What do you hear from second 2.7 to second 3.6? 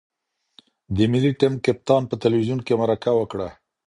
مرکه وکړه.